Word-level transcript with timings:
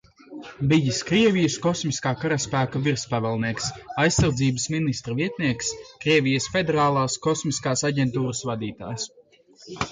Bijis 0.69 1.01
Krievijas 1.09 1.57
Kosmiskā 1.65 2.13
karaspēka 2.21 2.81
virspavēlnieks, 2.87 3.69
Aizsardzības 4.05 4.67
ministra 4.77 5.17
vietnieks, 5.21 5.71
Krievijas 6.07 6.51
Federālās 6.57 7.21
kosmiskās 7.29 7.89
aģentūras 7.95 8.45
vadītājs. 8.53 9.11